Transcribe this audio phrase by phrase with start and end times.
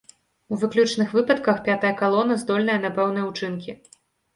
[0.51, 3.83] У выключных выпадках пятая калона здольная на пэўныя ўчынкі.